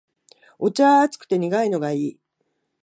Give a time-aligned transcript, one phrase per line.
[0.57, 2.19] お茶は熱くて苦いのがいい